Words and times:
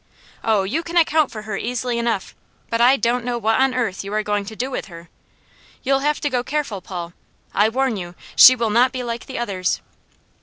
Oh, 0.43 0.63
you 0.63 0.81
can 0.81 0.97
account 0.97 1.29
for 1.29 1.43
her 1.43 1.55
easily 1.57 1.99
enough, 1.99 2.33
but 2.71 2.81
I 2.81 2.97
don't 2.97 3.23
know 3.23 3.37
what 3.37 3.61
on 3.61 3.75
earth 3.75 4.03
you 4.03 4.11
are 4.15 4.23
going 4.23 4.45
to 4.45 4.55
do 4.55 4.71
with 4.71 4.85
her. 4.87 5.09
You'll 5.83 5.99
have 5.99 6.19
to 6.21 6.29
go 6.31 6.43
careful, 6.43 6.81
Paul. 6.81 7.13
I 7.53 7.69
warn 7.69 7.97
you 7.97 8.15
she 8.35 8.55
will 8.55 8.71
not 8.71 8.91
be 8.91 9.03
like 9.03 9.27
the 9.27 9.37
others." 9.37 9.79